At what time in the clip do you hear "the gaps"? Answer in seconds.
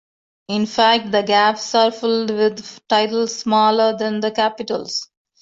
1.11-1.75